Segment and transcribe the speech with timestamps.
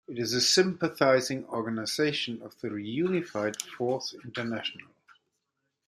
[0.07, 4.87] It is a sympathizing organization of the reunified Fourth International.